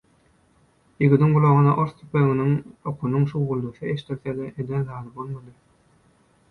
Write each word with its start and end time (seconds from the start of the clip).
Ýigidiň 1.07 1.35
gulagyna 1.35 1.75
ors 1.83 1.93
tüpeňiniň 1.99 2.57
okunyň 2.93 3.29
şuwwuldysy 3.35 3.93
eşdilse-de 3.95 4.51
eden 4.65 4.89
zady 4.93 5.17
bolmady. 5.21 5.57